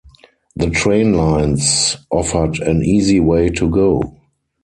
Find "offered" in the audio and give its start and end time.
2.09-2.57